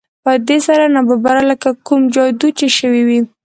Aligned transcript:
په 0.23 0.31
دې 0.47 0.57
سره 0.67 0.83
ناببره 0.95 1.41
لکه 1.51 1.69
کوم 1.87 2.01
جادو 2.13 2.47
چې 2.57 2.65
شوی 2.77 3.01
وي 3.07 3.19